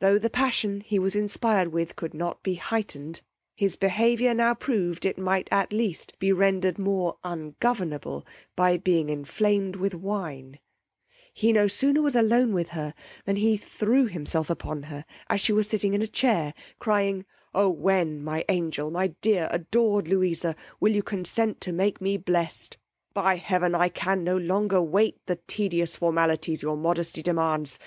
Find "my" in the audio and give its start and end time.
18.24-18.44, 18.90-19.14